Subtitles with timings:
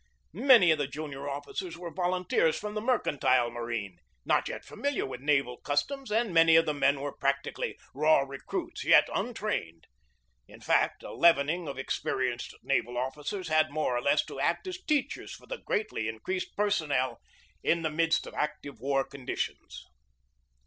[0.33, 5.05] Many of the junior offi cers were volunteers from the mercantile marine, not yet familiar
[5.05, 9.85] with naval customs, and many of the men were practically raw recruits yet untrained.
[10.47, 14.81] In fact, a leavening of experienced naval officers had more or less to act as
[14.81, 17.21] teachers for the greatly in creased personnel
[17.61, 19.85] in the midst of active war condi tions.